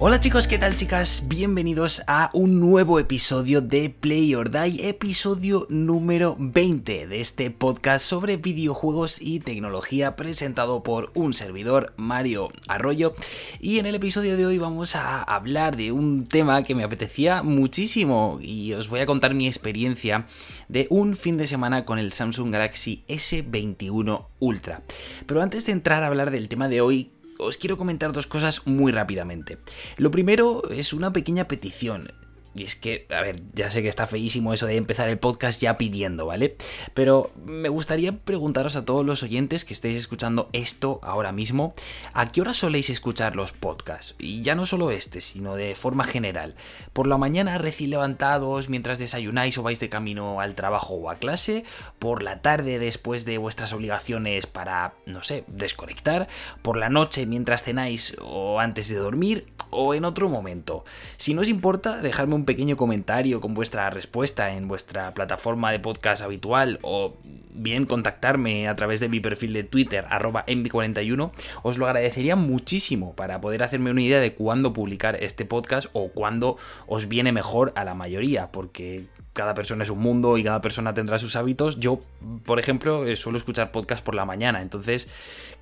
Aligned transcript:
Hola 0.00 0.20
chicos, 0.20 0.46
¿qué 0.46 0.58
tal 0.58 0.76
chicas? 0.76 1.24
Bienvenidos 1.26 2.04
a 2.06 2.30
un 2.32 2.60
nuevo 2.60 3.00
episodio 3.00 3.60
de 3.60 3.90
Play 3.90 4.32
or 4.36 4.48
Die, 4.48 4.88
episodio 4.88 5.66
número 5.70 6.36
20 6.38 7.08
de 7.08 7.20
este 7.20 7.50
podcast 7.50 8.06
sobre 8.06 8.36
videojuegos 8.36 9.20
y 9.20 9.40
tecnología 9.40 10.14
presentado 10.14 10.84
por 10.84 11.10
un 11.16 11.34
servidor, 11.34 11.94
Mario 11.96 12.48
Arroyo. 12.68 13.16
Y 13.58 13.80
en 13.80 13.86
el 13.86 13.96
episodio 13.96 14.36
de 14.36 14.46
hoy 14.46 14.58
vamos 14.58 14.94
a 14.94 15.20
hablar 15.20 15.76
de 15.76 15.90
un 15.90 16.28
tema 16.28 16.62
que 16.62 16.76
me 16.76 16.84
apetecía 16.84 17.42
muchísimo 17.42 18.38
y 18.40 18.74
os 18.74 18.88
voy 18.88 19.00
a 19.00 19.06
contar 19.06 19.34
mi 19.34 19.48
experiencia 19.48 20.28
de 20.68 20.86
un 20.90 21.16
fin 21.16 21.36
de 21.38 21.48
semana 21.48 21.84
con 21.84 21.98
el 21.98 22.12
Samsung 22.12 22.52
Galaxy 22.52 23.02
S21 23.08 24.26
Ultra. 24.38 24.82
Pero 25.26 25.42
antes 25.42 25.66
de 25.66 25.72
entrar 25.72 26.04
a 26.04 26.06
hablar 26.06 26.30
del 26.30 26.48
tema 26.48 26.68
de 26.68 26.82
hoy, 26.82 27.10
os 27.38 27.56
quiero 27.56 27.76
comentar 27.76 28.12
dos 28.12 28.26
cosas 28.26 28.66
muy 28.66 28.92
rápidamente. 28.92 29.58
Lo 29.96 30.10
primero 30.10 30.62
es 30.70 30.92
una 30.92 31.12
pequeña 31.12 31.48
petición. 31.48 32.12
Y 32.58 32.64
es 32.64 32.74
que, 32.74 33.06
a 33.10 33.20
ver, 33.20 33.40
ya 33.54 33.70
sé 33.70 33.82
que 33.82 33.88
está 33.88 34.08
feísimo 34.08 34.52
eso 34.52 34.66
de 34.66 34.76
empezar 34.76 35.08
el 35.08 35.18
podcast 35.18 35.62
ya 35.62 35.78
pidiendo, 35.78 36.26
¿vale? 36.26 36.56
Pero 36.92 37.30
me 37.44 37.68
gustaría 37.68 38.10
preguntaros 38.10 38.74
a 38.74 38.84
todos 38.84 39.06
los 39.06 39.22
oyentes 39.22 39.64
que 39.64 39.74
estéis 39.74 39.96
escuchando 39.96 40.48
esto 40.52 40.98
ahora 41.04 41.30
mismo, 41.30 41.72
¿a 42.14 42.32
qué 42.32 42.40
hora 42.40 42.54
soléis 42.54 42.90
escuchar 42.90 43.36
los 43.36 43.52
podcasts? 43.52 44.16
Y 44.18 44.42
ya 44.42 44.56
no 44.56 44.66
solo 44.66 44.90
este, 44.90 45.20
sino 45.20 45.54
de 45.54 45.76
forma 45.76 46.02
general. 46.02 46.56
¿Por 46.92 47.06
la 47.06 47.16
mañana 47.16 47.58
recién 47.58 47.90
levantados 47.90 48.68
mientras 48.68 48.98
desayunáis 48.98 49.56
o 49.58 49.62
vais 49.62 49.78
de 49.78 49.88
camino 49.88 50.40
al 50.40 50.56
trabajo 50.56 50.94
o 50.94 51.10
a 51.10 51.16
clase? 51.16 51.62
¿Por 52.00 52.24
la 52.24 52.42
tarde 52.42 52.80
después 52.80 53.24
de 53.24 53.38
vuestras 53.38 53.72
obligaciones 53.72 54.46
para, 54.46 54.94
no 55.06 55.22
sé, 55.22 55.44
desconectar? 55.46 56.26
¿Por 56.62 56.76
la 56.76 56.88
noche 56.88 57.24
mientras 57.24 57.62
cenáis 57.62 58.16
o 58.20 58.58
antes 58.58 58.88
de 58.88 58.96
dormir? 58.96 59.46
¿O 59.70 59.94
en 59.94 60.04
otro 60.04 60.28
momento? 60.28 60.84
Si 61.16 61.34
no 61.34 61.42
os 61.42 61.48
importa, 61.48 61.98
dejadme 61.98 62.34
un 62.34 62.44
pequeño 62.44 62.76
comentario 62.76 63.40
con 63.40 63.54
vuestra 63.54 63.90
respuesta 63.90 64.54
en 64.54 64.66
vuestra 64.68 65.12
plataforma 65.14 65.70
de 65.70 65.78
podcast 65.78 66.22
habitual 66.22 66.78
o 66.82 67.16
bien 67.50 67.86
contactarme 67.86 68.68
a 68.68 68.76
través 68.76 69.00
de 69.00 69.08
mi 69.08 69.20
perfil 69.20 69.52
de 69.52 69.64
Twitter, 69.64 70.06
arroba 70.08 70.46
envi41, 70.46 71.32
os 71.62 71.78
lo 71.78 71.86
agradecería 71.86 72.36
muchísimo 72.36 73.14
para 73.14 73.40
poder 73.40 73.62
hacerme 73.62 73.90
una 73.90 74.02
idea 74.02 74.20
de 74.20 74.34
cuándo 74.34 74.72
publicar 74.72 75.22
este 75.22 75.44
podcast 75.44 75.88
o 75.92 76.08
cuándo 76.08 76.56
os 76.86 77.08
viene 77.08 77.32
mejor 77.32 77.72
a 77.76 77.84
la 77.84 77.94
mayoría, 77.94 78.50
porque 78.52 79.06
cada 79.38 79.54
persona 79.54 79.84
es 79.84 79.90
un 79.90 80.00
mundo 80.00 80.36
y 80.36 80.42
cada 80.42 80.60
persona 80.60 80.94
tendrá 80.94 81.16
sus 81.16 81.36
hábitos. 81.36 81.78
Yo, 81.78 82.00
por 82.44 82.58
ejemplo, 82.58 83.06
eh, 83.06 83.14
suelo 83.14 83.38
escuchar 83.38 83.70
podcast 83.70 84.04
por 84.04 84.16
la 84.16 84.24
mañana, 84.24 84.62
entonces 84.62 85.06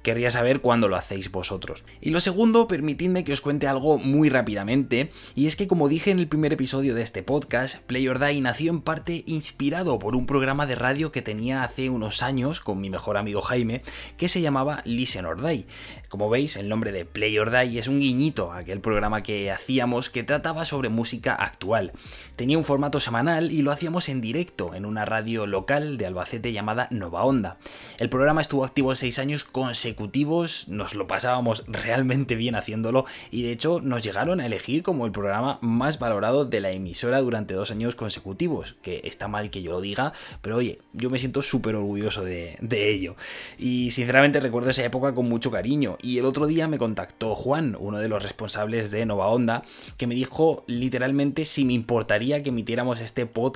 querría 0.01 0.31
saber 0.31 0.63
cuándo 0.63 0.89
lo 0.89 0.97
hacéis 0.97 1.31
vosotros. 1.31 1.85
Y 2.01 2.09
lo 2.09 2.21
segundo, 2.21 2.69
permitidme 2.69 3.23
que 3.23 3.35
os 3.35 3.43
cuente 3.43 3.67
algo 3.67 3.99
muy 3.99 4.31
rápidamente, 4.31 5.13
y 5.35 5.47
es 5.47 5.57
que 5.57 5.69
como 5.69 5.91
dije 5.91 6.11
en 6.11 6.21
el 6.21 6.27
primer 6.27 6.55
episodio 6.55 6.95
de 6.95 7.03
este 7.03 7.23
podcast, 7.23 7.83
Play 7.83 8.09
or 8.09 8.19
Die 8.19 8.41
nació 8.41 8.71
en 8.71 8.81
parte 8.81 9.25
inspirado 9.27 9.99
por 9.99 10.17
un 10.17 10.25
programa 10.25 10.65
de 10.65 10.77
radio 10.77 11.13
que 11.13 11.21
tenía 11.21 11.63
hace 11.63 11.91
unos 11.91 12.23
años 12.23 12.61
con 12.61 12.81
mi 12.81 12.89
mejor 12.89 13.19
amigo 13.19 13.43
Jaime, 13.43 13.83
que 14.17 14.31
se 14.31 14.41
llamaba 14.41 14.81
Listen 14.87 15.27
or 15.27 15.47
Die. 15.47 15.67
Como 16.09 16.31
veis, 16.31 16.57
el 16.57 16.71
nombre 16.71 16.93
de 16.93 17.05
Play 17.05 17.37
or 17.39 17.51
Die 17.51 17.79
es 17.79 17.89
un 17.89 17.99
guiñito 17.99 18.53
a 18.53 18.59
aquel 18.59 18.81
programa 18.81 19.23
que 19.23 19.51
hacíamos 19.51 20.09
que 20.09 20.23
trataba 20.23 20.65
sobre 20.65 20.89
música 20.89 21.35
actual. 21.35 21.93
Tenía 22.37 22.57
un 22.57 22.65
formato 22.65 23.01
semanal 23.01 23.53
y 23.53 23.66
lo 23.67 23.73
hacíamos 23.73 24.09
en 24.09 24.21
directo 24.21 24.75
en 24.77 24.87
una 24.87 25.05
radio 25.05 25.45
local 25.45 25.99
de 25.99 26.07
Albacete 26.07 26.53
llamada 26.53 26.87
Nova 26.93 27.25
Onda. 27.25 27.59
El 27.99 28.09
programa 28.09 28.41
estuvo 28.41 28.65
activo 28.65 28.95
seis 28.95 29.19
años 29.19 29.43
consecutivos, 29.43 30.69
nos 30.69 30.95
lo 30.95 31.09
pasábamos 31.09 31.65
realmente 31.67 32.37
bien 32.37 32.55
haciéndolo 32.55 33.07
y 33.33 33.43
de 33.43 33.51
hecho 33.51 33.81
nos 33.83 34.05
llegaron 34.05 34.39
a 34.39 34.47
elegir 34.47 34.85
como 34.85 35.05
el 35.05 35.11
programa 35.11 35.59
más 35.63 35.99
valorado 35.99 36.45
de 36.45 36.61
la 36.61 36.71
emisora 36.71 37.21
durante 37.21 37.55
dos 37.55 37.73
años 37.73 37.97
consecutivos, 37.97 38.77
que 38.83 39.01
está 39.03 39.27
mal 39.27 39.51
que 39.51 39.63
yo 39.63 39.73
lo 39.73 39.81
diga, 39.81 40.13
pero 40.43 40.59
oye, 40.59 40.79
yo 40.93 41.11
me 41.11 41.19
siento 41.19 41.43
súper 41.43 41.75
orgulloso 41.75 42.23
de, 42.23 42.57
de 42.61 42.91
ello. 42.93 43.17
Y 43.59 43.91
sinceramente 43.91 44.39
recuerdo 44.39 44.71
esa 44.71 44.85
época 44.85 45.13
con 45.13 45.29
mucho 45.29 45.51
cariño. 45.51 45.99
Y 46.01 46.19
el 46.19 46.25
otro 46.25 46.47
día 46.47 46.69
me 46.69 46.79
contactó 46.79 47.35
Juan, 47.35 47.77
uno 47.81 47.99
de 47.99 48.09
los 48.09 48.23
responsables 48.23 48.93
de 48.93 49.07
Nova 49.07 49.27
Onda, 49.27 49.65
que 49.97 50.07
me 50.07 50.15
dijo 50.15 50.63
literalmente 50.69 51.45
si 51.45 51.65
me 51.65 51.73
importaría 51.73 52.45
que 52.45 52.51
emitiéramos 52.51 53.01
este 53.01 53.27
podcast 53.27 53.56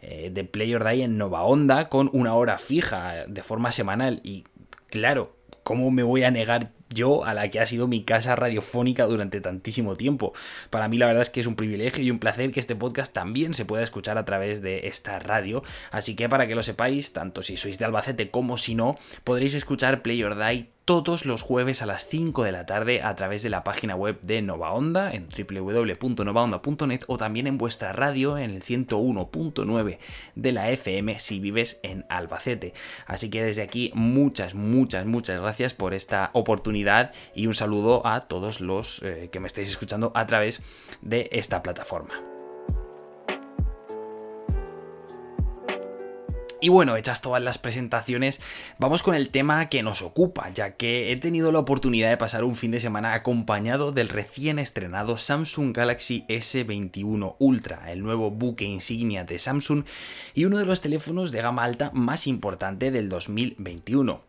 eh, 0.00 0.30
de 0.32 0.44
Play 0.44 0.74
en 1.02 1.18
Nova 1.18 1.42
Onda 1.42 1.88
con 1.88 2.10
una 2.12 2.34
hora 2.34 2.58
fija 2.58 3.26
de 3.26 3.42
forma 3.42 3.72
semanal. 3.72 4.20
Y 4.22 4.44
claro, 4.88 5.36
¿cómo 5.62 5.90
me 5.90 6.02
voy 6.02 6.24
a 6.24 6.30
negar 6.30 6.72
yo 6.88 7.24
a 7.24 7.34
la 7.34 7.50
que 7.50 7.60
ha 7.60 7.66
sido 7.66 7.88
mi 7.88 8.04
casa 8.04 8.36
radiofónica 8.36 9.06
durante 9.06 9.40
tantísimo 9.40 9.96
tiempo. 9.96 10.32
Para 10.70 10.88
mí 10.88 10.98
la 10.98 11.06
verdad 11.06 11.22
es 11.22 11.30
que 11.30 11.40
es 11.40 11.46
un 11.46 11.56
privilegio 11.56 12.02
y 12.04 12.10
un 12.10 12.18
placer 12.18 12.50
que 12.52 12.60
este 12.60 12.76
podcast 12.76 13.12
también 13.12 13.54
se 13.54 13.64
pueda 13.64 13.82
escuchar 13.82 14.18
a 14.18 14.24
través 14.24 14.62
de 14.62 14.86
esta 14.86 15.18
radio, 15.18 15.62
así 15.90 16.16
que 16.16 16.28
para 16.28 16.46
que 16.46 16.54
lo 16.54 16.62
sepáis, 16.62 17.12
tanto 17.12 17.42
si 17.42 17.56
sois 17.56 17.78
de 17.78 17.84
Albacete 17.84 18.30
como 18.30 18.58
si 18.58 18.74
no, 18.74 18.94
podréis 19.24 19.54
escuchar 19.54 20.02
Play 20.02 20.22
todos 20.86 21.26
los 21.26 21.42
jueves 21.42 21.82
a 21.82 21.86
las 21.86 22.06
5 22.06 22.44
de 22.44 22.52
la 22.52 22.64
tarde 22.64 23.02
a 23.02 23.16
través 23.16 23.42
de 23.42 23.50
la 23.50 23.64
página 23.64 23.96
web 23.96 24.20
de 24.22 24.40
Nova 24.40 24.70
Onda 24.70 25.12
en 25.12 25.26
www.novaonda.net 25.26 27.00
o 27.08 27.18
también 27.18 27.48
en 27.48 27.58
vuestra 27.58 27.92
radio 27.92 28.38
en 28.38 28.52
el 28.52 28.62
101.9 28.62 29.98
de 30.36 30.52
la 30.52 30.70
FM 30.70 31.18
si 31.18 31.40
vives 31.40 31.80
en 31.82 32.06
Albacete. 32.08 32.72
Así 33.06 33.30
que 33.30 33.42
desde 33.42 33.62
aquí 33.62 33.90
muchas, 33.94 34.54
muchas, 34.54 35.06
muchas 35.06 35.40
gracias 35.40 35.74
por 35.74 35.92
esta 35.92 36.30
oportunidad 36.34 37.10
y 37.34 37.48
un 37.48 37.54
saludo 37.54 38.06
a 38.06 38.20
todos 38.20 38.60
los 38.60 39.02
eh, 39.02 39.28
que 39.32 39.40
me 39.40 39.48
estáis 39.48 39.68
escuchando 39.68 40.12
a 40.14 40.28
través 40.28 40.62
de 41.02 41.28
esta 41.32 41.64
plataforma. 41.64 42.35
Y 46.58 46.70
bueno, 46.70 46.96
hechas 46.96 47.20
todas 47.20 47.42
las 47.42 47.58
presentaciones, 47.58 48.40
vamos 48.78 49.02
con 49.02 49.14
el 49.14 49.28
tema 49.28 49.68
que 49.68 49.82
nos 49.82 50.00
ocupa, 50.00 50.48
ya 50.54 50.70
que 50.70 51.12
he 51.12 51.16
tenido 51.18 51.52
la 51.52 51.58
oportunidad 51.58 52.08
de 52.08 52.16
pasar 52.16 52.44
un 52.44 52.56
fin 52.56 52.70
de 52.70 52.80
semana 52.80 53.12
acompañado 53.12 53.92
del 53.92 54.08
recién 54.08 54.58
estrenado 54.58 55.18
Samsung 55.18 55.76
Galaxy 55.76 56.24
S21 56.28 57.36
Ultra, 57.38 57.92
el 57.92 58.02
nuevo 58.02 58.30
buque 58.30 58.64
insignia 58.64 59.24
de 59.24 59.38
Samsung 59.38 59.84
y 60.32 60.46
uno 60.46 60.56
de 60.56 60.64
los 60.64 60.80
teléfonos 60.80 61.30
de 61.30 61.42
gama 61.42 61.62
alta 61.62 61.90
más 61.92 62.26
importante 62.26 62.90
del 62.90 63.10
2021. 63.10 64.22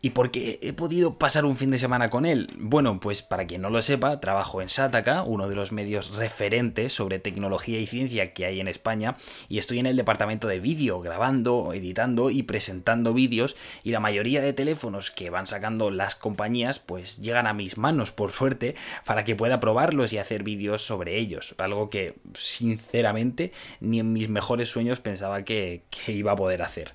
¿Y 0.00 0.10
por 0.10 0.30
qué 0.30 0.60
he 0.62 0.72
podido 0.72 1.18
pasar 1.18 1.44
un 1.44 1.56
fin 1.56 1.70
de 1.70 1.78
semana 1.78 2.10
con 2.10 2.26
él? 2.26 2.50
Bueno, 2.58 3.00
pues 3.00 3.22
para 3.22 3.46
quien 3.46 3.62
no 3.62 3.70
lo 3.70 3.82
sepa, 3.82 4.20
trabajo 4.20 4.62
en 4.62 4.68
Sataka, 4.68 5.24
uno 5.24 5.48
de 5.48 5.56
los 5.56 5.72
medios 5.72 6.16
referentes 6.16 6.92
sobre 6.92 7.18
tecnología 7.18 7.80
y 7.80 7.86
ciencia 7.86 8.32
que 8.32 8.46
hay 8.46 8.60
en 8.60 8.68
España, 8.68 9.16
y 9.48 9.58
estoy 9.58 9.80
en 9.80 9.86
el 9.86 9.96
departamento 9.96 10.48
de 10.48 10.60
vídeo, 10.60 11.00
grabando, 11.00 11.65
editando 11.72 12.30
y 12.30 12.42
presentando 12.42 13.14
vídeos, 13.14 13.56
y 13.84 13.90
la 13.90 14.00
mayoría 14.00 14.40
de 14.40 14.52
teléfonos 14.52 15.10
que 15.10 15.30
van 15.30 15.46
sacando 15.46 15.90
las 15.90 16.16
compañías, 16.16 16.78
pues 16.78 17.20
llegan 17.20 17.46
a 17.46 17.52
mis 17.52 17.78
manos, 17.78 18.10
por 18.10 18.32
suerte, 18.32 18.74
para 19.04 19.24
que 19.24 19.36
pueda 19.36 19.60
probarlos 19.60 20.12
y 20.12 20.18
hacer 20.18 20.42
vídeos 20.42 20.82
sobre 20.82 21.18
ellos, 21.18 21.54
algo 21.58 21.90
que 21.90 22.14
sinceramente 22.34 23.52
ni 23.80 24.00
en 24.00 24.12
mis 24.12 24.28
mejores 24.28 24.68
sueños 24.68 25.00
pensaba 25.00 25.44
que, 25.44 25.82
que 25.90 26.12
iba 26.12 26.32
a 26.32 26.36
poder 26.36 26.62
hacer. 26.62 26.92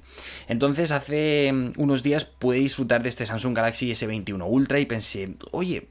Entonces, 0.48 0.92
hace 0.92 1.52
mm, 1.52 1.74
unos 1.78 2.04
días 2.04 2.26
pude 2.26 2.58
disfrutar 2.60 3.04
de 3.04 3.10
este 3.10 3.26
Samsung 3.26 3.56
Galaxy 3.56 3.92
S21 3.92 4.46
Ultra 4.48 4.80
y 4.80 4.86
pensé, 4.86 5.36
oye, 5.52 5.88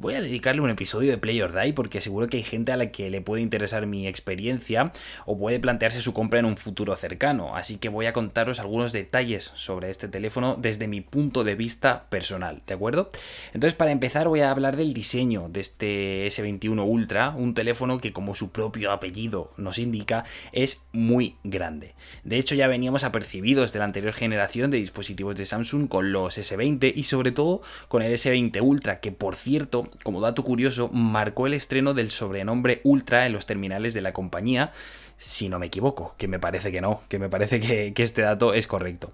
voy 0.00 0.14
a 0.14 0.20
dedicarle 0.20 0.60
un 0.60 0.70
episodio 0.70 1.10
de 1.10 1.18
Play 1.18 1.40
or 1.40 1.58
Die 1.58 1.72
porque 1.72 2.00
seguro 2.00 2.28
que 2.28 2.36
hay 2.36 2.42
gente 2.42 2.72
a 2.72 2.76
la 2.76 2.90
que 2.90 3.10
le 3.10 3.20
puede 3.20 3.42
interesar 3.42 3.86
mi 3.86 4.06
experiencia 4.06 4.92
o 5.24 5.38
puede 5.38 5.58
plantearse 5.58 6.00
su 6.00 6.12
compra 6.12 6.38
en 6.38 6.44
un 6.44 6.56
futuro 6.56 6.94
cercano. 6.96 7.56
Así 7.56 7.78
que 7.78 7.88
voy 7.88 8.06
a 8.06 8.12
contaros 8.12 8.60
algunos 8.60 8.92
detalles 8.92 9.50
sobre 9.54 9.90
este 9.90 10.08
teléfono 10.08 10.56
desde 10.56 10.88
mi 10.88 11.00
punto 11.00 11.44
de 11.44 11.54
vista 11.54 12.06
personal, 12.08 12.62
¿de 12.66 12.74
acuerdo? 12.74 13.10
Entonces, 13.52 13.74
para 13.74 13.90
empezar, 13.90 14.28
voy 14.28 14.40
a 14.40 14.50
hablar 14.50 14.76
del 14.76 14.92
diseño 14.92 15.48
de 15.48 15.60
este 15.60 16.26
S21 16.26 16.86
Ultra, 16.86 17.30
un 17.30 17.54
teléfono 17.54 17.98
que, 17.98 18.12
como 18.12 18.34
su 18.34 18.52
propio 18.52 18.92
apellido 18.92 19.52
nos 19.56 19.78
indica, 19.78 20.24
es 20.52 20.82
muy 20.92 21.36
grande. 21.44 21.94
De 22.24 22.38
hecho, 22.38 22.54
ya 22.54 22.68
veníamos 22.68 23.04
apercibidos 23.04 23.72
de 23.72 23.78
la 23.78 23.86
anterior 23.86 24.12
generación 24.12 24.70
de 24.70 24.78
dispositivos 24.78 25.36
de 25.36 25.46
Samsung 25.46 25.88
con 25.88 26.12
los 26.12 26.38
S20 26.38 26.92
y 26.94 27.04
sobre 27.04 27.32
todo 27.32 27.62
con 27.88 28.02
el 28.02 28.12
S20 28.12 28.60
Ultra, 28.60 29.00
que 29.00 29.12
por 29.12 29.36
cierto 29.36 29.85
como 30.02 30.20
dato 30.20 30.44
curioso, 30.44 30.88
marcó 30.92 31.46
el 31.46 31.54
estreno 31.54 31.94
del 31.94 32.10
sobrenombre 32.10 32.80
Ultra 32.84 33.26
en 33.26 33.32
los 33.32 33.46
terminales 33.46 33.94
de 33.94 34.02
la 34.02 34.12
compañía 34.12 34.72
si 35.18 35.48
no 35.48 35.58
me 35.58 35.66
equivoco, 35.66 36.14
que 36.18 36.28
me 36.28 36.38
parece 36.38 36.70
que 36.70 36.80
no, 36.80 37.00
que 37.08 37.18
me 37.18 37.28
parece 37.28 37.58
que, 37.60 37.92
este 37.96 38.22
dato 38.22 38.52
es 38.52 38.66
correcto. 38.66 39.12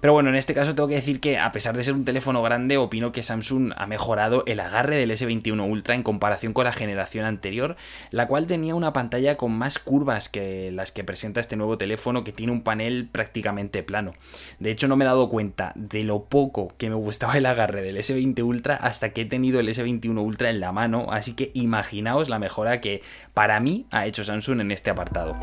Pero 0.00 0.12
bueno, 0.12 0.28
en 0.28 0.36
este 0.36 0.54
caso 0.54 0.74
tengo 0.74 0.88
que 0.88 0.94
decir 0.94 1.20
que 1.20 1.38
a 1.38 1.52
pesar 1.52 1.76
de 1.76 1.84
ser 1.84 1.94
un 1.94 2.04
teléfono 2.04 2.42
grande, 2.42 2.76
opino 2.76 3.12
que 3.12 3.22
Samsung 3.22 3.72
ha 3.76 3.86
mejorado 3.86 4.44
el 4.46 4.60
agarre 4.60 4.96
del 4.96 5.10
S21 5.10 5.68
Ultra 5.68 5.94
en 5.94 6.02
comparación 6.02 6.52
con 6.52 6.64
la 6.64 6.72
generación 6.72 7.24
anterior, 7.24 7.76
la 8.10 8.26
cual 8.26 8.46
tenía 8.46 8.74
una 8.74 8.92
pantalla 8.92 9.36
con 9.36 9.52
más 9.52 9.78
curvas 9.78 10.28
que 10.28 10.70
las 10.72 10.92
que 10.92 11.04
presenta 11.04 11.40
este 11.40 11.56
nuevo 11.56 11.78
teléfono 11.78 12.24
que 12.24 12.32
tiene 12.32 12.52
un 12.52 12.62
panel 12.62 13.08
prácticamente 13.10 13.82
plano. 13.82 14.14
De 14.58 14.70
hecho, 14.70 14.88
no 14.88 14.96
me 14.96 15.04
he 15.04 15.08
dado 15.08 15.28
cuenta 15.28 15.72
de 15.74 16.04
lo 16.04 16.24
poco 16.24 16.72
que 16.76 16.88
me 16.88 16.96
gustaba 16.96 17.36
el 17.36 17.46
agarre 17.46 17.82
del 17.82 17.96
S20 17.96 18.42
Ultra 18.42 18.76
hasta 18.76 19.10
que 19.10 19.22
he 19.22 19.26
tenido 19.26 19.60
el 19.60 19.68
S21 19.68 20.18
Ultra 20.22 20.50
en 20.50 20.60
la 20.60 20.72
mano, 20.72 21.06
así 21.10 21.34
que 21.34 21.50
imaginaos 21.54 22.28
la 22.28 22.38
mejora 22.38 22.80
que 22.80 23.02
para 23.34 23.60
mí 23.60 23.86
ha 23.90 24.06
hecho 24.06 24.24
Samsung 24.24 24.60
en 24.60 24.70
este 24.70 24.90
apartado. 24.90 25.36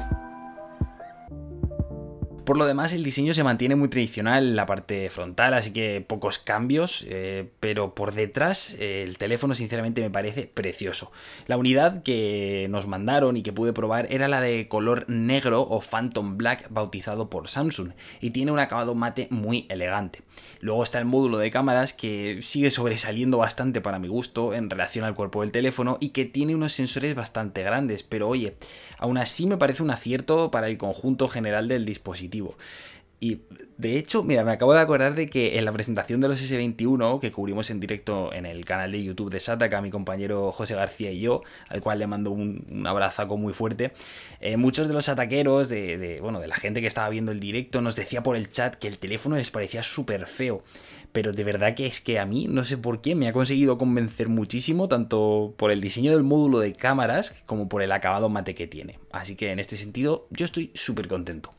Por 2.47 2.55
lo 2.55 2.65
demás, 2.65 2.93
el 2.93 3.03
diseño 3.03 3.33
se 3.33 3.43
mantiene 3.43 3.75
muy 3.75 3.89
tradicional 3.89 4.47
en 4.47 4.55
la 4.55 4.65
parte 4.65 5.09
frontal, 5.09 5.53
así 5.53 5.73
que 5.73 5.99
pocos 5.99 6.39
cambios, 6.39 7.05
eh, 7.09 7.49
pero 7.59 7.93
por 7.93 8.13
detrás 8.13 8.77
eh, 8.79 9.03
el 9.05 9.17
teléfono 9.17 9.53
sinceramente 9.53 9.99
me 9.99 10.09
parece 10.09 10.47
precioso. 10.47 11.11
La 11.47 11.57
unidad 11.57 12.03
que 12.03 12.67
nos 12.69 12.87
mandaron 12.87 13.35
y 13.35 13.43
que 13.43 13.51
pude 13.51 13.73
probar 13.73 14.07
era 14.09 14.29
la 14.29 14.39
de 14.39 14.69
color 14.69 15.03
negro 15.09 15.61
o 15.63 15.81
Phantom 15.81 16.37
Black 16.37 16.67
bautizado 16.69 17.29
por 17.29 17.49
Samsung 17.49 17.91
y 18.21 18.29
tiene 18.29 18.53
un 18.53 18.59
acabado 18.59 18.95
mate 18.95 19.27
muy 19.29 19.65
elegante. 19.67 20.21
Luego 20.61 20.83
está 20.83 20.99
el 20.99 21.05
módulo 21.05 21.39
de 21.39 21.51
cámaras 21.51 21.93
que 21.93 22.39
sigue 22.41 22.71
sobresaliendo 22.71 23.39
bastante 23.39 23.81
para 23.81 23.99
mi 23.99 24.07
gusto 24.07 24.53
en 24.53 24.69
relación 24.69 25.03
al 25.03 25.15
cuerpo 25.15 25.41
del 25.41 25.51
teléfono 25.51 25.97
y 25.99 26.09
que 26.09 26.23
tiene 26.23 26.55
unos 26.55 26.71
sensores 26.71 27.13
bastante 27.13 27.61
grandes, 27.61 28.03
pero 28.03 28.29
oye, 28.29 28.55
aún 28.99 29.17
así 29.17 29.47
me 29.47 29.57
parece 29.57 29.83
un 29.83 29.91
acierto 29.91 30.49
para 30.49 30.67
el 30.67 30.77
conjunto 30.77 31.27
general 31.27 31.67
del 31.67 31.83
dispositivo. 31.83 32.36
Y 33.19 33.41
de 33.77 33.97
hecho, 33.97 34.23
mira, 34.23 34.43
me 34.43 34.51
acabo 34.51 34.73
de 34.73 34.79
acordar 34.79 35.15
de 35.15 35.27
que 35.27 35.57
en 35.57 35.65
la 35.65 35.71
presentación 35.71 36.21
de 36.21 36.27
los 36.27 36.39
S21 36.39 37.19
que 37.19 37.31
cubrimos 37.31 37.71
en 37.71 37.79
directo 37.79 38.31
en 38.31 38.45
el 38.45 38.63
canal 38.63 38.91
de 38.91 39.03
YouTube 39.03 39.31
de 39.31 39.39
Sataka, 39.39 39.81
mi 39.81 39.89
compañero 39.89 40.51
José 40.51 40.75
García 40.75 41.11
y 41.11 41.21
yo, 41.21 41.41
al 41.69 41.81
cual 41.81 41.97
le 41.97 42.05
mando 42.05 42.29
un, 42.29 42.85
abrazo 42.85 43.25
muy 43.37 43.53
fuerte, 43.53 43.91
eh, 44.39 44.55
muchos 44.55 44.87
de 44.87 44.93
los 44.93 45.09
ataqueros, 45.09 45.67
de, 45.67 46.19
bueno, 46.21 46.39
de 46.39 46.47
la 46.47 46.57
gente 46.57 46.79
que 46.79 46.85
estaba 46.85 47.09
viendo 47.09 47.31
el 47.31 47.39
directo, 47.39 47.81
nos 47.81 47.95
decía 47.95 48.21
por 48.21 48.35
el 48.35 48.51
chat 48.51 48.75
que 48.75 48.87
el 48.87 48.99
teléfono 48.99 49.35
les 49.35 49.49
parecía 49.49 49.81
súper 49.81 50.27
feo. 50.27 50.63
Pero 51.11 51.33
de 51.33 51.43
verdad 51.43 51.73
que 51.73 51.87
es 51.87 52.01
que 52.01 52.19
a 52.19 52.25
mí, 52.27 52.47
no 52.47 52.63
sé 52.63 52.77
por 52.77 53.01
qué, 53.01 53.15
me 53.15 53.27
ha 53.27 53.33
conseguido 53.33 53.79
convencer 53.79 54.29
muchísimo, 54.29 54.87
tanto 54.87 55.55
por 55.57 55.71
el 55.71 55.81
diseño 55.81 56.11
del 56.11 56.21
módulo 56.21 56.59
de 56.59 56.73
cámaras 56.73 57.41
como 57.47 57.67
por 57.67 57.81
el 57.81 57.91
acabado 57.91 58.29
mate 58.29 58.53
que 58.53 58.67
tiene. 58.67 58.99
Así 59.11 59.35
que 59.35 59.51
en 59.51 59.57
este 59.57 59.75
sentido, 59.75 60.27
yo 60.29 60.45
estoy 60.45 60.69
súper 60.75 61.07
contento. 61.07 61.55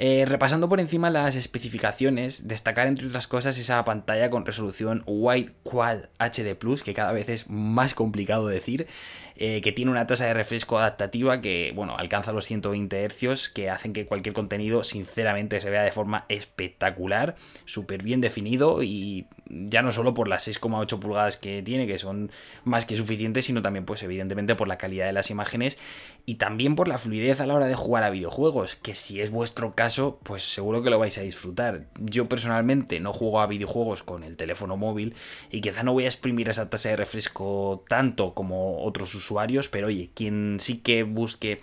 Eh, 0.00 0.26
repasando 0.26 0.68
por 0.68 0.78
encima 0.78 1.10
las 1.10 1.34
especificaciones, 1.34 2.46
destacar 2.46 2.86
entre 2.86 3.08
otras 3.08 3.26
cosas 3.26 3.58
esa 3.58 3.84
pantalla 3.84 4.30
con 4.30 4.46
resolución 4.46 5.02
Wide 5.06 5.50
Quad 5.64 6.04
HD 6.20 6.54
Plus, 6.54 6.84
que 6.84 6.94
cada 6.94 7.10
vez 7.10 7.28
es 7.28 7.50
más 7.50 7.94
complicado 7.94 8.46
decir, 8.46 8.86
eh, 9.34 9.60
que 9.60 9.72
tiene 9.72 9.90
una 9.90 10.06
tasa 10.06 10.26
de 10.26 10.34
refresco 10.34 10.78
adaptativa 10.78 11.40
que, 11.40 11.72
bueno, 11.74 11.96
alcanza 11.96 12.32
los 12.32 12.44
120 12.44 13.08
Hz, 13.08 13.48
que 13.48 13.70
hacen 13.70 13.92
que 13.92 14.06
cualquier 14.06 14.36
contenido, 14.36 14.84
sinceramente, 14.84 15.60
se 15.60 15.68
vea 15.68 15.82
de 15.82 15.90
forma 15.90 16.26
espectacular, 16.28 17.34
súper 17.64 18.04
bien 18.04 18.20
definido 18.20 18.84
y 18.84 19.26
ya 19.48 19.82
no 19.82 19.92
solo 19.92 20.14
por 20.14 20.28
las 20.28 20.46
6,8 20.46 20.98
pulgadas 20.98 21.36
que 21.36 21.62
tiene, 21.62 21.86
que 21.86 21.98
son 21.98 22.30
más 22.64 22.84
que 22.84 22.96
suficientes, 22.96 23.46
sino 23.46 23.62
también, 23.62 23.84
pues, 23.84 24.02
evidentemente, 24.02 24.54
por 24.54 24.68
la 24.68 24.78
calidad 24.78 25.06
de 25.06 25.12
las 25.12 25.30
imágenes 25.30 25.78
y 26.26 26.34
también 26.34 26.76
por 26.76 26.88
la 26.88 26.98
fluidez 26.98 27.40
a 27.40 27.46
la 27.46 27.54
hora 27.54 27.66
de 27.66 27.74
jugar 27.74 28.04
a 28.04 28.10
videojuegos, 28.10 28.76
que 28.76 28.94
si 28.94 29.20
es 29.20 29.30
vuestro 29.30 29.74
caso, 29.74 30.18
pues 30.22 30.42
seguro 30.42 30.82
que 30.82 30.90
lo 30.90 30.98
vais 30.98 31.16
a 31.18 31.22
disfrutar. 31.22 31.86
Yo 31.98 32.28
personalmente 32.28 33.00
no 33.00 33.12
juego 33.12 33.40
a 33.40 33.46
videojuegos 33.46 34.02
con 34.02 34.22
el 34.24 34.36
teléfono 34.36 34.76
móvil 34.76 35.14
y 35.50 35.60
quizá 35.60 35.82
no 35.82 35.92
voy 35.92 36.04
a 36.04 36.08
exprimir 36.08 36.48
esa 36.48 36.68
tasa 36.68 36.90
de 36.90 36.96
refresco 36.96 37.84
tanto 37.88 38.34
como 38.34 38.82
otros 38.84 39.14
usuarios, 39.14 39.68
pero 39.68 39.86
oye, 39.86 40.10
quien 40.14 40.58
sí 40.60 40.78
que 40.78 41.02
busque 41.02 41.60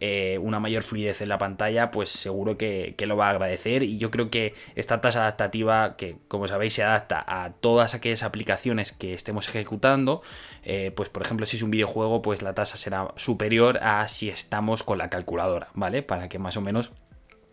eh, 0.00 0.38
una 0.40 0.60
mayor 0.60 0.82
fluidez 0.82 1.20
en 1.20 1.28
la 1.28 1.38
pantalla, 1.38 1.90
pues 1.90 2.08
seguro 2.10 2.56
que, 2.56 2.94
lo 3.06 3.16
va 3.16 3.28
a 3.28 3.30
agradecer. 3.30 3.82
Y 3.82 3.98
yo 3.98 4.10
creo 4.10 4.30
que 4.30 4.54
esta 4.74 5.00
tasa 5.00 5.22
adaptativa, 5.22 5.96
que 5.96 6.16
como 6.28 6.46
sabéis 6.46 6.74
se 6.74 6.82
adapta 6.82 7.24
a 7.26 7.52
todas 7.52 7.94
aquellas 7.94 8.22
aplicaciones 8.22 8.92
que 8.92 9.14
estemos 9.14 9.48
ejecutando, 9.48 10.22
eh, 10.62 10.92
pues 10.94 11.08
por 11.08 11.22
ejemplo 11.22 11.46
si 11.46 11.56
es 11.56 11.62
un 11.62 11.70
videojuego, 11.70 12.22
pues 12.22 12.42
la 12.42 12.54
tasa 12.54 12.76
será 12.76 13.12
superior 13.16 13.78
a 13.78 14.06
si 14.08 14.28
estamos 14.28 14.82
con 14.82 14.98
la 14.98 15.08
calculadora, 15.08 15.68
¿vale? 15.74 16.02
Para 16.02 16.28
que 16.28 16.38
más 16.38 16.56
o 16.56 16.60
menos 16.60 16.92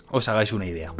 os 0.10 0.28
hagáis 0.28 0.54
una 0.54 0.66
idea. 0.66 0.94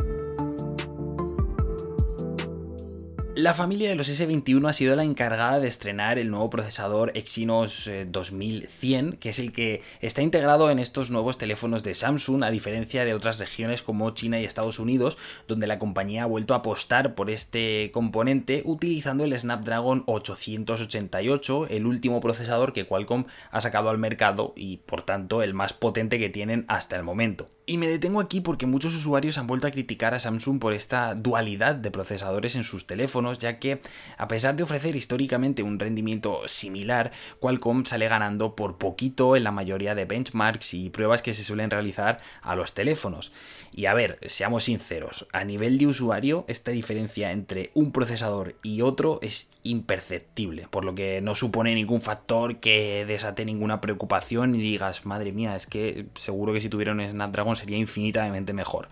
La 3.38 3.54
familia 3.54 3.90
de 3.90 3.98
los 3.98 4.08
S21 4.08 4.70
ha 4.70 4.72
sido 4.72 4.96
la 4.96 5.04
encargada 5.04 5.60
de 5.60 5.68
estrenar 5.68 6.18
el 6.18 6.32
nuevo 6.32 6.50
procesador 6.50 7.12
Exynos 7.16 7.90
2100, 8.08 9.10
eh, 9.10 9.18
que 9.20 9.28
es 9.28 9.40
el 9.40 9.52
que 9.52 9.82
está 10.00 10.22
integrado 10.22 10.72
en 10.72 10.80
estos 10.80 11.12
nuevos 11.12 11.38
teléfonos 11.38 11.84
de 11.84 11.96
Samsung, 11.96 12.46
a 12.46 12.50
diferencia 12.50 13.04
de 13.04 13.14
otras 13.14 13.38
regiones 13.38 13.82
como 13.82 14.10
China 14.12 14.40
y 14.40 14.46
Estados 14.46 14.80
Unidos, 14.80 15.18
donde 15.50 15.68
la 15.68 15.80
compañía 15.80 16.24
ha 16.24 16.28
vuelto 16.28 16.54
a 16.54 16.60
apostar 16.60 17.14
por 17.14 17.30
este 17.30 17.92
componente 17.92 18.62
utilizando 18.64 19.26
el 19.26 19.38
Snapdragon 19.38 20.04
888, 20.06 21.68
el 21.68 21.88
último 21.88 22.22
procesador 22.22 22.72
que 22.72 22.86
Qualcomm 22.86 23.26
ha 23.52 23.60
sacado 23.60 23.90
al 23.90 23.98
mercado 23.98 24.54
y 24.56 24.78
por 24.78 25.02
tanto 25.02 25.44
el 25.44 25.54
más 25.54 25.74
potente 25.74 26.20
que 26.20 26.30
tienen 26.30 26.64
hasta 26.70 26.96
el 26.96 27.04
momento. 27.04 27.50
Y 27.68 27.80
me 27.80 27.88
detengo 27.88 28.20
aquí 28.20 28.42
porque 28.42 28.68
muchos 28.68 28.94
usuarios 28.94 29.40
han 29.40 29.48
vuelto 29.48 29.66
a 29.66 29.72
criticar 29.72 30.14
a 30.14 30.20
Samsung 30.20 30.60
por 30.60 30.74
esta 30.74 31.16
dualidad 31.16 31.74
de 31.74 31.90
procesadores 31.90 32.56
en 32.56 32.64
sus 32.64 32.86
teléfonos, 32.86 33.40
ya 33.40 33.58
que 33.58 33.82
a 34.20 34.28
pesar 34.28 34.56
de 34.56 34.62
ofrecer 34.62 34.96
históricamente 34.96 35.64
un 35.64 35.80
rendimiento 35.80 36.48
similar, 36.48 37.12
Qualcomm 37.40 37.84
sale 37.84 38.08
ganando 38.08 38.56
por 38.56 38.78
poquito 38.78 39.36
en 39.36 39.44
la 39.44 39.52
mayoría 39.52 39.96
de 39.96 40.06
benchmarks 40.06 40.76
y 40.76 40.92
pruebas 40.92 41.24
que 41.24 41.34
se 41.34 41.44
suelen 41.44 41.72
realizar 41.72 42.20
a 42.44 42.56
los 42.56 42.76
teléfonos. 42.76 43.32
Y 43.72 43.88
a 43.88 43.96
ver, 43.96 44.20
seamos 44.28 44.66
sinceros, 44.66 45.26
a 45.34 45.44
nivel 45.44 45.80
de 45.80 45.88
usuario 45.88 46.46
esta 46.48 46.70
diferencia 46.70 47.32
entre 47.32 47.72
un 47.74 47.92
procesador 47.92 48.56
y 48.62 48.82
otro 48.82 49.18
es 49.24 49.50
imperceptible, 49.64 50.68
por 50.70 50.86
lo 50.86 50.94
que 50.94 51.20
no 51.22 51.34
supone 51.34 51.74
ningún 51.74 52.00
factor 52.00 52.58
que 52.58 53.06
desate 53.08 53.44
ninguna 53.44 53.82
preocupación 53.82 54.54
y 54.54 54.60
digas, 54.60 55.08
madre 55.08 55.32
mía, 55.32 55.56
es 55.56 55.66
que 55.66 56.06
seguro 56.14 56.54
que 56.54 56.62
si 56.62 56.70
tuviera 56.70 56.92
un 56.92 57.02
Snapdragon 57.02 57.55
sería 57.56 57.78
infinitamente 57.78 58.54
mejor. 58.54 58.90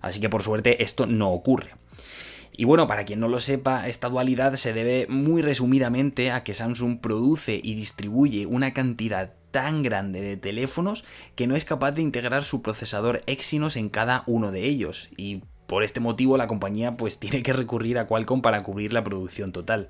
Así 0.00 0.20
que 0.20 0.28
por 0.28 0.42
suerte 0.42 0.82
esto 0.82 1.06
no 1.06 1.30
ocurre. 1.30 1.74
Y 2.52 2.64
bueno, 2.64 2.86
para 2.86 3.04
quien 3.04 3.20
no 3.20 3.28
lo 3.28 3.40
sepa, 3.40 3.88
esta 3.88 4.08
dualidad 4.08 4.54
se 4.56 4.72
debe 4.72 5.06
muy 5.08 5.40
resumidamente 5.40 6.30
a 6.30 6.44
que 6.44 6.54
Samsung 6.54 7.00
produce 7.00 7.58
y 7.62 7.74
distribuye 7.74 8.44
una 8.46 8.72
cantidad 8.72 9.32
tan 9.50 9.82
grande 9.82 10.20
de 10.20 10.36
teléfonos 10.36 11.04
que 11.36 11.46
no 11.46 11.56
es 11.56 11.64
capaz 11.64 11.92
de 11.92 12.02
integrar 12.02 12.44
su 12.44 12.62
procesador 12.62 13.22
Exynos 13.26 13.76
en 13.76 13.88
cada 13.88 14.24
uno 14.26 14.52
de 14.52 14.64
ellos. 14.64 15.08
Y 15.16 15.42
por 15.70 15.84
este 15.84 16.00
motivo 16.00 16.36
la 16.36 16.48
compañía 16.48 16.96
pues 16.96 17.20
tiene 17.20 17.44
que 17.44 17.52
recurrir 17.52 17.96
a 17.98 18.08
Qualcomm 18.08 18.42
para 18.42 18.64
cubrir 18.64 18.92
la 18.92 19.04
producción 19.04 19.52
total. 19.52 19.88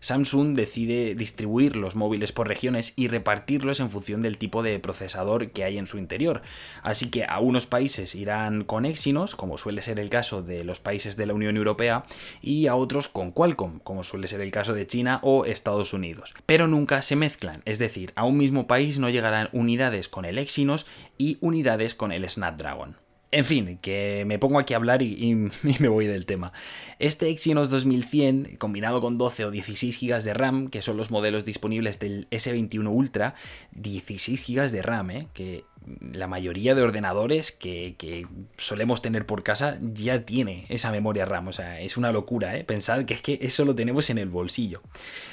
Samsung 0.00 0.52
decide 0.52 1.14
distribuir 1.14 1.74
los 1.74 1.96
móviles 1.96 2.32
por 2.32 2.48
regiones 2.48 2.92
y 2.96 3.08
repartirlos 3.08 3.80
en 3.80 3.88
función 3.88 4.20
del 4.20 4.36
tipo 4.36 4.62
de 4.62 4.78
procesador 4.78 5.50
que 5.52 5.64
hay 5.64 5.78
en 5.78 5.86
su 5.86 5.96
interior. 5.96 6.42
Así 6.82 7.08
que 7.08 7.24
a 7.24 7.40
unos 7.40 7.64
países 7.64 8.14
irán 8.14 8.64
con 8.64 8.84
Exynos, 8.84 9.34
como 9.34 9.56
suele 9.56 9.80
ser 9.80 9.98
el 10.00 10.10
caso 10.10 10.42
de 10.42 10.64
los 10.64 10.80
países 10.80 11.16
de 11.16 11.24
la 11.24 11.32
Unión 11.32 11.56
Europea, 11.56 12.04
y 12.42 12.66
a 12.66 12.74
otros 12.74 13.08
con 13.08 13.32
Qualcomm, 13.32 13.78
como 13.78 14.04
suele 14.04 14.28
ser 14.28 14.42
el 14.42 14.52
caso 14.52 14.74
de 14.74 14.86
China 14.86 15.18
o 15.22 15.46
Estados 15.46 15.94
Unidos. 15.94 16.34
Pero 16.44 16.68
nunca 16.68 17.00
se 17.00 17.16
mezclan, 17.16 17.62
es 17.64 17.78
decir, 17.78 18.12
a 18.16 18.26
un 18.26 18.36
mismo 18.36 18.66
país 18.66 18.98
no 18.98 19.08
llegarán 19.08 19.48
unidades 19.52 20.10
con 20.10 20.26
el 20.26 20.36
Exynos 20.36 20.84
y 21.16 21.38
unidades 21.40 21.94
con 21.94 22.12
el 22.12 22.28
Snapdragon. 22.28 23.01
En 23.34 23.46
fin, 23.46 23.78
que 23.80 24.24
me 24.26 24.38
pongo 24.38 24.58
aquí 24.58 24.74
a 24.74 24.76
hablar 24.76 25.00
y, 25.00 25.34
me 25.80 25.88
voy 25.88 26.06
del 26.06 26.26
tema. 26.26 26.52
Este 26.98 27.30
Exynos 27.30 27.70
2100, 27.70 28.56
combinado 28.56 29.00
con 29.00 29.16
12 29.16 29.46
o 29.46 29.50
16 29.50 29.98
GB 29.98 30.22
de 30.22 30.34
RAM, 30.34 30.68
que 30.68 30.82
son 30.82 30.98
los 30.98 31.10
modelos 31.10 31.46
disponibles 31.46 31.98
del 31.98 32.28
S21 32.30 32.86
Ultra, 32.88 33.34
16 33.72 34.46
GB 34.46 34.70
de 34.70 34.82
RAM, 34.82 35.10
¿eh? 35.10 35.28
que 35.32 35.64
la 36.12 36.28
mayoría 36.28 36.74
de 36.74 36.82
ordenadores 36.82 37.52
que, 37.52 37.94
que, 37.96 38.26
solemos 38.58 39.00
tener 39.00 39.24
por 39.24 39.42
casa 39.42 39.78
ya 39.80 40.26
tiene 40.26 40.66
esa 40.68 40.92
memoria 40.92 41.24
RAM. 41.24 41.48
O 41.48 41.52
sea, 41.52 41.80
es 41.80 41.96
una 41.96 42.12
locura, 42.12 42.54
¿eh? 42.58 42.64
Pensad 42.64 43.06
que 43.06 43.14
es 43.14 43.22
que 43.22 43.38
eso 43.40 43.64
lo 43.64 43.74
tenemos 43.74 44.10
en 44.10 44.18
el 44.18 44.28
bolsillo. 44.28 44.82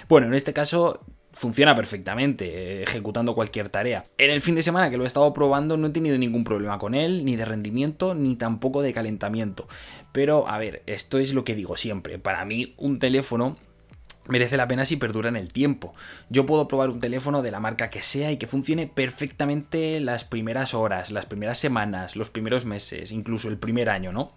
Bueno, 0.08 0.28
en 0.28 0.36
este 0.36 0.54
caso 0.54 1.02
funciona 1.40 1.74
perfectamente, 1.74 2.46
eh, 2.48 2.84
ejecutando 2.84 3.34
cualquier 3.34 3.70
tarea. 3.70 4.04
En 4.18 4.30
el 4.30 4.42
fin 4.42 4.56
de 4.56 4.62
semana 4.62 4.90
que 4.90 4.98
lo 4.98 5.06
he 5.06 5.08
estado 5.08 5.34
probando 5.34 5.78
no 5.78 5.88
he 5.88 5.92
tenido 5.92 6.18
ningún 6.18 6.44
problema 6.44 6.78
con 6.78 6.94
él, 6.94 7.24
ni 7.24 7.38
de 7.38 7.46
rendimiento, 7.46 8.14
ni 8.14 8.36
tampoco 8.36 8.82
de 8.82 8.92
calentamiento. 8.92 9.70
Pero, 10.12 10.50
a 10.50 10.58
ver, 10.58 10.84
esto 10.86 11.18
es 11.18 11.34
lo 11.34 11.46
que 11.46 11.56
digo 11.56 11.78
siempre. 11.78 12.20
Para 12.20 12.44
mí, 12.44 12.74
un 12.76 13.00
teléfono 13.00 13.56
merece 14.28 14.58
la 14.58 14.68
pena 14.68 14.84
si 14.84 14.98
perdura 14.98 15.30
en 15.30 15.38
el 15.38 15.54
tiempo. 15.54 15.94
Yo 16.30 16.46
puedo 16.46 16.68
probar 16.68 16.90
un 16.90 17.00
teléfono 17.00 17.42
de 17.42 17.52
la 17.52 17.62
marca 17.62 17.90
que 17.90 18.02
sea 18.02 18.34
y 18.34 18.38
que 18.38 18.46
funcione 18.46 18.88
perfectamente 18.88 20.02
las 20.02 20.26
primeras 20.26 20.74
horas, 20.74 21.10
las 21.10 21.26
primeras 21.26 21.58
semanas, 21.58 22.18
los 22.18 22.30
primeros 22.30 22.66
meses, 22.66 23.14
incluso 23.14 23.48
el 23.48 23.58
primer 23.58 23.90
año, 23.90 24.12
¿no? 24.12 24.34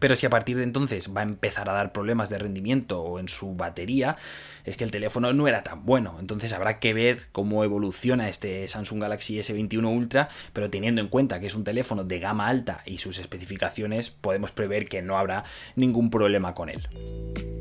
Pero 0.00 0.16
si 0.16 0.26
a 0.26 0.30
partir 0.30 0.56
de 0.56 0.64
entonces 0.64 1.14
va 1.16 1.20
a 1.20 1.24
empezar 1.24 1.68
a 1.68 1.72
dar 1.72 1.92
problemas 1.92 2.28
de 2.28 2.38
rendimiento 2.38 3.00
o 3.00 3.18
en 3.18 3.28
su 3.28 3.54
batería, 3.54 4.16
es 4.64 4.76
que 4.76 4.84
el 4.84 4.90
teléfono 4.90 5.32
no 5.32 5.48
era 5.48 5.62
tan 5.62 5.84
bueno. 5.84 6.16
Entonces 6.18 6.52
habrá 6.52 6.78
que 6.78 6.94
ver 6.94 7.28
cómo 7.32 7.64
evoluciona 7.64 8.28
este 8.28 8.66
Samsung 8.66 9.00
Galaxy 9.00 9.38
S21 9.38 9.96
Ultra, 9.96 10.28
pero 10.52 10.70
teniendo 10.70 11.00
en 11.00 11.08
cuenta 11.08 11.40
que 11.40 11.46
es 11.46 11.54
un 11.54 11.64
teléfono 11.64 12.04
de 12.04 12.18
gama 12.18 12.48
alta 12.48 12.82
y 12.84 12.98
sus 12.98 13.18
especificaciones, 13.18 14.10
podemos 14.10 14.52
prever 14.52 14.88
que 14.88 15.02
no 15.02 15.16
habrá 15.16 15.44
ningún 15.76 16.10
problema 16.10 16.54
con 16.54 16.68
él. 16.68 17.53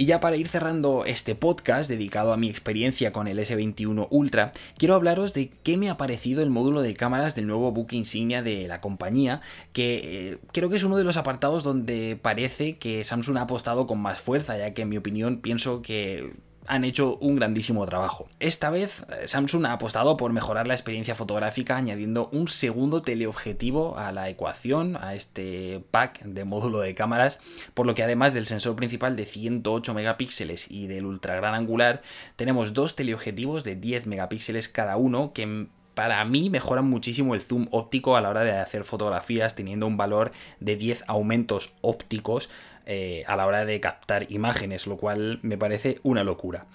Y 0.00 0.06
ya 0.06 0.18
para 0.18 0.36
ir 0.36 0.48
cerrando 0.48 1.04
este 1.04 1.34
podcast 1.34 1.90
dedicado 1.90 2.32
a 2.32 2.38
mi 2.38 2.48
experiencia 2.48 3.12
con 3.12 3.28
el 3.28 3.38
S21 3.38 4.06
Ultra, 4.08 4.50
quiero 4.78 4.94
hablaros 4.94 5.34
de 5.34 5.50
qué 5.62 5.76
me 5.76 5.90
ha 5.90 5.98
parecido 5.98 6.42
el 6.42 6.48
módulo 6.48 6.80
de 6.80 6.94
cámaras 6.94 7.34
del 7.34 7.46
nuevo 7.46 7.70
book 7.70 7.88
insignia 7.90 8.42
de 8.42 8.66
la 8.66 8.80
compañía, 8.80 9.42
que 9.74 10.00
eh, 10.02 10.38
creo 10.54 10.70
que 10.70 10.76
es 10.76 10.84
uno 10.84 10.96
de 10.96 11.04
los 11.04 11.18
apartados 11.18 11.64
donde 11.64 12.18
parece 12.22 12.78
que 12.78 13.04
Samsung 13.04 13.36
ha 13.36 13.42
apostado 13.42 13.86
con 13.86 14.00
más 14.00 14.20
fuerza, 14.20 14.56
ya 14.56 14.72
que 14.72 14.80
en 14.80 14.88
mi 14.88 14.96
opinión 14.96 15.42
pienso 15.42 15.82
que 15.82 16.32
han 16.66 16.84
hecho 16.84 17.16
un 17.16 17.36
grandísimo 17.36 17.84
trabajo. 17.86 18.28
Esta 18.38 18.70
vez 18.70 19.04
eh, 19.10 19.26
Samsung 19.26 19.66
ha 19.66 19.72
apostado 19.72 20.16
por 20.16 20.32
mejorar 20.32 20.66
la 20.66 20.74
experiencia 20.74 21.14
fotográfica 21.14 21.76
añadiendo 21.76 22.28
un 22.32 22.48
segundo 22.48 23.02
teleobjetivo 23.02 23.98
a 23.98 24.12
la 24.12 24.28
ecuación, 24.28 24.96
a 25.00 25.14
este 25.14 25.82
pack 25.90 26.22
de 26.22 26.44
módulo 26.44 26.80
de 26.80 26.94
cámaras, 26.94 27.40
por 27.74 27.86
lo 27.86 27.94
que 27.94 28.02
además 28.02 28.34
del 28.34 28.46
sensor 28.46 28.76
principal 28.76 29.16
de 29.16 29.26
108 29.26 29.94
megapíxeles 29.94 30.70
y 30.70 30.86
del 30.86 31.06
ultra 31.06 31.34
gran 31.36 31.54
angular, 31.54 32.02
tenemos 32.36 32.74
dos 32.74 32.96
teleobjetivos 32.96 33.64
de 33.64 33.76
10 33.76 34.06
megapíxeles 34.06 34.68
cada 34.68 34.96
uno 34.96 35.32
que 35.32 35.68
para 35.94 36.24
mí 36.24 36.50
mejoran 36.50 36.88
muchísimo 36.88 37.34
el 37.34 37.42
zoom 37.42 37.66
óptico 37.72 38.16
a 38.16 38.20
la 38.20 38.30
hora 38.30 38.42
de 38.42 38.52
hacer 38.52 38.84
fotografías 38.84 39.54
teniendo 39.54 39.86
un 39.86 39.96
valor 39.96 40.32
de 40.60 40.76
10 40.76 41.04
aumentos 41.08 41.74
ópticos 41.80 42.48
eh, 42.86 43.24
a 43.26 43.36
la 43.36 43.46
hora 43.46 43.64
de 43.64 43.80
captar 43.80 44.30
imágenes, 44.32 44.86
lo 44.86 44.96
cual 44.96 45.38
me 45.42 45.58
parece 45.58 46.00
una 46.02 46.24
locura. 46.24 46.66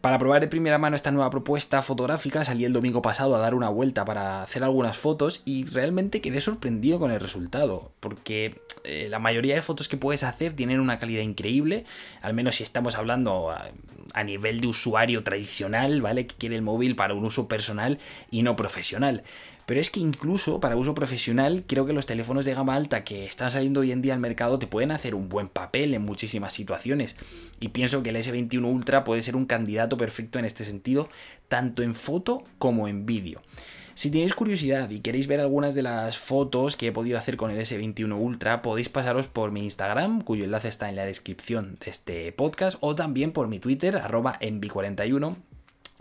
Para 0.00 0.18
probar 0.18 0.40
de 0.40 0.48
primera 0.48 0.78
mano 0.78 0.96
esta 0.96 1.10
nueva 1.10 1.30
propuesta 1.30 1.80
fotográfica 1.80 2.44
salí 2.44 2.64
el 2.64 2.72
domingo 2.72 3.00
pasado 3.00 3.34
a 3.34 3.38
dar 3.38 3.54
una 3.54 3.68
vuelta 3.68 4.04
para 4.04 4.42
hacer 4.42 4.64
algunas 4.64 4.98
fotos 4.98 5.42
y 5.44 5.64
realmente 5.64 6.20
quedé 6.20 6.40
sorprendido 6.40 6.98
con 6.98 7.10
el 7.10 7.20
resultado, 7.20 7.92
porque 8.00 8.60
eh, 8.84 9.06
la 9.08 9.18
mayoría 9.18 9.54
de 9.54 9.62
fotos 9.62 9.88
que 9.88 9.96
puedes 9.96 10.22
hacer 10.22 10.54
tienen 10.54 10.80
una 10.80 10.98
calidad 10.98 11.22
increíble, 11.22 11.84
al 12.20 12.34
menos 12.34 12.56
si 12.56 12.62
estamos 12.62 12.96
hablando 12.96 13.54
a, 14.14 14.24
nivel 14.24 14.60
de 14.60 14.68
usuario 14.68 15.22
tradicional, 15.24 16.00
¿vale? 16.00 16.26
Que 16.26 16.34
quiere 16.34 16.56
el 16.56 16.62
móvil 16.62 16.96
para 16.96 17.14
un 17.14 17.24
uso 17.24 17.48
personal 17.48 17.98
y 18.30 18.42
no 18.42 18.56
profesional. 18.56 19.22
Pero 19.66 19.80
es 19.80 19.90
que 19.90 20.00
incluso 20.00 20.60
para 20.60 20.76
uso 20.76 20.94
profesional, 20.94 21.64
creo 21.66 21.86
que 21.86 21.92
los 21.92 22.06
teléfonos 22.06 22.44
de 22.44 22.54
gama 22.54 22.74
alta 22.74 23.02
que 23.02 23.24
están 23.24 23.50
saliendo 23.50 23.80
hoy 23.80 23.92
en 23.92 24.02
día 24.02 24.14
al 24.14 24.20
mercado 24.20 24.58
te 24.58 24.66
pueden 24.66 24.90
hacer 24.90 25.14
un 25.14 25.28
buen 25.28 25.48
papel 25.48 25.94
en 25.94 26.02
muchísimas 26.02 26.52
situaciones. 26.52 27.16
Y 27.60 27.68
pienso 27.68 28.02
que 28.02 28.10
el 28.10 28.16
S21 28.16 28.64
Ultra 28.64 29.04
puede 29.04 29.22
ser 29.22 29.36
un 29.36 29.46
candidato 29.46 29.96
perfecto 29.96 30.38
en 30.38 30.44
este 30.44 30.64
sentido, 30.64 31.08
tanto 31.48 31.82
en 31.82 31.94
foto 31.94 32.44
como 32.58 32.88
en 32.88 33.06
vídeo. 33.06 33.40
Si 33.94 34.10
tenéis 34.10 34.34
curiosidad 34.34 34.90
y 34.90 35.00
queréis 35.00 35.28
ver 35.28 35.38
algunas 35.38 35.76
de 35.76 35.82
las 35.82 36.18
fotos 36.18 36.74
que 36.74 36.88
he 36.88 36.92
podido 36.92 37.16
hacer 37.16 37.36
con 37.36 37.52
el 37.52 37.60
S21 37.60 38.18
Ultra, 38.18 38.60
podéis 38.60 38.88
pasaros 38.88 39.28
por 39.28 39.52
mi 39.52 39.62
Instagram, 39.62 40.20
cuyo 40.22 40.44
enlace 40.44 40.68
está 40.68 40.88
en 40.88 40.96
la 40.96 41.04
descripción 41.04 41.78
de 41.84 41.90
este 41.92 42.32
podcast, 42.32 42.76
o 42.80 42.96
también 42.96 43.30
por 43.30 43.46
mi 43.46 43.60
Twitter, 43.60 43.96
arroba 43.96 44.36
envi41, 44.40 45.36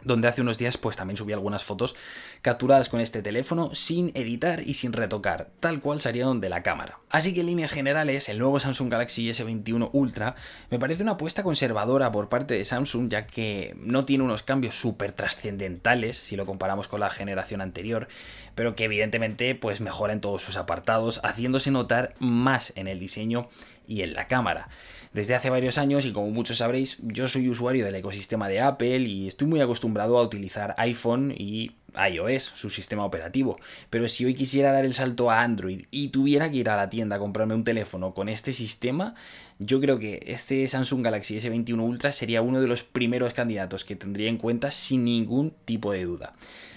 donde 0.05 0.27
hace 0.27 0.41
unos 0.41 0.57
días 0.57 0.77
pues 0.77 0.98
también 0.98 1.17
subí 1.17 1.33
algunas 1.33 1.63
fotos 1.63 1.95
capturadas 2.41 2.89
con 2.89 3.00
este 3.00 3.22
teléfono 3.22 3.74
sin 3.74 4.12
editar 4.15 4.62
y 4.62 4.74
sin 4.74 4.93
retocar, 4.93 5.50
tal 5.60 5.81
cual 5.81 6.01
salieron 6.01 6.41
de 6.41 6.50
la 6.50 6.63
cámara. 6.63 7.00
Así 7.10 7.33
que 7.33 7.41
en 7.41 7.48
líneas 7.48 7.72
generales, 7.72 8.29
el 8.29 8.39
nuevo 8.39 8.60
Samsung 8.60 8.89
Galaxy 8.89 9.29
S21 9.29 9.89
Ultra 9.93 10.36
me 10.69 10.79
parece 10.79 11.03
una 11.03 11.13
apuesta 11.13 11.43
conservadora 11.43 12.12
por 12.12 12.29
parte 12.29 12.53
de 12.55 12.65
Samsung 12.65 13.10
ya 13.10 13.25
que 13.25 13.75
no 13.77 14.05
tiene 14.05 14.24
unos 14.24 14.43
cambios 14.43 14.75
súper 14.75 15.12
trascendentales 15.12 16.17
si 16.17 16.36
lo 16.36 16.45
comparamos 16.45 16.88
con 16.88 17.00
la 17.00 17.10
generación 17.10 17.62
anterior, 17.62 18.07
pero 18.55 18.75
que 18.75 18.86
evidentemente 18.86 19.55
pues 19.55 19.81
mejora 19.81 20.13
en 20.13 20.22
todos 20.22 20.41
sus 20.41 20.57
apartados, 20.57 21.22
haciéndose 21.24 21.72
notar 21.72 22.13
más 22.19 22.74
en 22.75 22.88
el 22.88 23.00
diseño 23.00 23.50
y 23.88 24.01
en 24.01 24.13
la 24.13 24.27
cámara. 24.27 24.69
Desde 25.13 25.36
hace 25.36 25.51
varios 25.51 25.77
años, 25.77 26.05
y 26.05 26.12
como 26.12 26.32
muchos 26.32 26.58
sabréis, 26.58 26.98
yo 27.03 27.27
soy 27.27 27.48
usuario 27.48 27.86
del 27.86 27.93
ecosistema 27.93 28.50
de 28.50 28.62
Apple 28.62 28.98
y 29.01 29.27
estoy 29.27 29.48
muy 29.48 29.62
acostumbrado 29.62 30.17
a 30.17 30.24
utilizar 30.24 30.74
iPhone 30.79 31.32
y 31.38 31.74
iOS, 31.96 32.43
su 32.43 32.72
sistema 32.72 33.05
operativo. 33.05 33.60
Pero 33.91 34.08
si 34.08 34.25
hoy 34.25 34.34
quisiera 34.34 34.72
dar 34.72 34.86
el 34.86 34.96
salto 34.96 35.29
a 35.29 35.43
Android 35.43 35.86
y 35.91 36.08
tuviera 36.08 36.50
que 36.50 36.58
ir 36.58 36.70
a 36.70 36.77
la 36.77 36.89
tienda 36.89 37.17
a 37.17 37.20
comprarme 37.20 37.53
un 37.53 37.63
teléfono 37.63 38.15
con 38.15 38.27
este 38.27 38.53
sistema, 38.53 39.13
yo 39.60 39.79
creo 39.79 40.00
que 40.00 40.24
este 40.25 40.65
Samsung 40.67 41.03
Galaxy 41.03 41.38
S21 41.38 41.79
Ultra 41.79 42.12
sería 42.12 42.41
uno 42.41 42.60
de 42.60 42.67
los 42.67 42.82
primeros 42.82 43.34
candidatos 43.34 43.86
que 43.86 43.96
tendría 43.96 44.29
en 44.29 44.38
cuenta 44.38 44.72
sin 44.72 45.05
ningún 45.05 45.53
tipo 45.65 45.91
de 45.91 46.05
duda. 46.05 46.34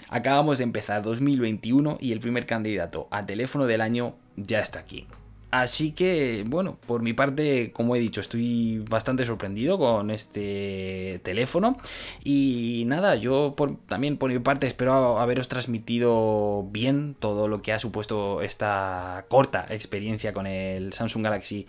Acabamos 0.09 0.59
de 0.59 0.65
empezar 0.65 1.01
2021 1.01 1.97
y 1.99 2.11
el 2.11 2.19
primer 2.19 2.45
candidato 2.45 3.07
a 3.09 3.25
teléfono 3.25 3.65
del 3.65 3.81
año 3.81 4.15
ya 4.35 4.59
está 4.59 4.77
aquí. 4.79 5.07
Así 5.49 5.93
que, 5.93 6.43
bueno, 6.45 6.77
por 6.85 7.01
mi 7.01 7.13
parte, 7.13 7.71
como 7.71 7.95
he 7.95 7.99
dicho, 7.99 8.19
estoy 8.19 8.83
bastante 8.89 9.23
sorprendido 9.23 9.77
con 9.77 10.11
este 10.11 11.21
teléfono. 11.23 11.77
Y 12.23 12.83
nada, 12.85 13.15
yo 13.15 13.55
también 13.87 14.17
por 14.17 14.29
mi 14.29 14.39
parte 14.39 14.67
espero 14.67 15.19
haberos 15.19 15.47
transmitido 15.47 16.67
bien 16.71 17.15
todo 17.17 17.47
lo 17.47 17.61
que 17.61 17.71
ha 17.71 17.79
supuesto 17.79 18.41
esta 18.41 19.25
corta 19.29 19.65
experiencia 19.69 20.33
con 20.33 20.47
el 20.47 20.91
Samsung 20.91 21.23
Galaxy 21.23 21.65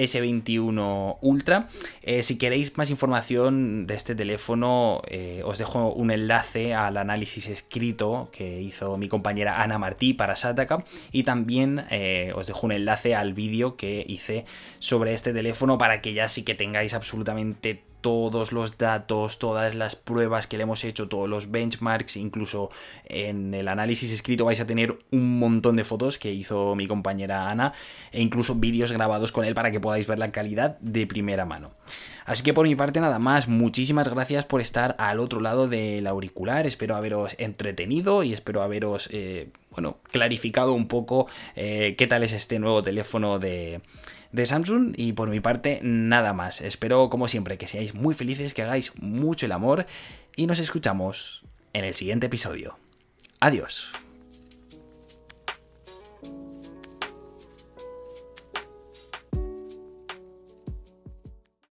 S21 0.00 1.18
Ultra. 1.20 1.68
Eh, 2.02 2.22
si 2.22 2.38
queréis 2.38 2.76
más 2.76 2.90
información 2.90 3.86
de 3.86 3.94
este 3.94 4.14
teléfono, 4.14 5.02
eh, 5.06 5.42
os 5.44 5.58
dejo 5.58 5.92
un 5.92 6.10
enlace 6.10 6.74
al 6.74 6.96
análisis 6.96 7.48
escrito 7.48 8.30
que 8.32 8.60
hizo 8.60 8.96
mi 8.96 9.08
compañera 9.08 9.62
Ana 9.62 9.78
Martí 9.78 10.14
para 10.14 10.36
Sataka 10.36 10.84
y 11.12 11.24
también 11.24 11.84
eh, 11.90 12.32
os 12.34 12.46
dejo 12.46 12.66
un 12.66 12.72
enlace 12.72 13.14
al 13.14 13.34
vídeo 13.34 13.76
que 13.76 14.04
hice 14.08 14.44
sobre 14.78 15.12
este 15.12 15.32
teléfono 15.32 15.78
para 15.78 16.00
que 16.00 16.14
ya 16.14 16.28
sí 16.28 16.42
que 16.42 16.54
tengáis 16.54 16.94
absolutamente 16.94 17.89
todos 18.00 18.52
los 18.52 18.78
datos, 18.78 19.38
todas 19.38 19.74
las 19.74 19.96
pruebas 19.96 20.46
que 20.46 20.56
le 20.56 20.64
hemos 20.64 20.84
hecho, 20.84 21.08
todos 21.08 21.28
los 21.28 21.50
benchmarks, 21.50 22.16
incluso 22.16 22.70
en 23.04 23.54
el 23.54 23.68
análisis 23.68 24.12
escrito 24.12 24.44
vais 24.44 24.60
a 24.60 24.66
tener 24.66 24.98
un 25.10 25.38
montón 25.38 25.76
de 25.76 25.84
fotos 25.84 26.18
que 26.18 26.32
hizo 26.32 26.74
mi 26.74 26.86
compañera 26.86 27.50
Ana 27.50 27.72
e 28.12 28.20
incluso 28.20 28.54
vídeos 28.54 28.92
grabados 28.92 29.32
con 29.32 29.44
él 29.44 29.54
para 29.54 29.70
que 29.70 29.80
podáis 29.80 30.06
ver 30.06 30.18
la 30.18 30.32
calidad 30.32 30.78
de 30.80 31.06
primera 31.06 31.44
mano. 31.44 31.72
Así 32.30 32.44
que 32.44 32.54
por 32.54 32.68
mi 32.68 32.76
parte 32.76 33.00
nada 33.00 33.18
más, 33.18 33.48
muchísimas 33.48 34.08
gracias 34.08 34.44
por 34.44 34.60
estar 34.60 34.94
al 35.00 35.18
otro 35.18 35.40
lado 35.40 35.66
del 35.66 36.06
auricular, 36.06 36.64
espero 36.64 36.94
haberos 36.94 37.34
entretenido 37.38 38.22
y 38.22 38.32
espero 38.32 38.62
haberos, 38.62 39.08
eh, 39.10 39.48
bueno, 39.72 39.98
clarificado 40.12 40.72
un 40.72 40.86
poco 40.86 41.26
eh, 41.56 41.96
qué 41.98 42.06
tal 42.06 42.22
es 42.22 42.32
este 42.32 42.60
nuevo 42.60 42.84
teléfono 42.84 43.40
de 43.40 43.80
de 44.30 44.46
Samsung 44.46 44.92
y 44.96 45.12
por 45.14 45.28
mi 45.28 45.40
parte 45.40 45.80
nada 45.82 46.32
más. 46.32 46.60
Espero 46.60 47.10
como 47.10 47.26
siempre 47.26 47.58
que 47.58 47.66
seáis 47.66 47.94
muy 47.94 48.14
felices, 48.14 48.54
que 48.54 48.62
hagáis 48.62 48.92
mucho 49.00 49.46
el 49.46 49.50
amor 49.50 49.86
y 50.36 50.46
nos 50.46 50.60
escuchamos 50.60 51.42
en 51.72 51.84
el 51.84 51.94
siguiente 51.94 52.26
episodio. 52.26 52.78
Adiós. 53.40 53.90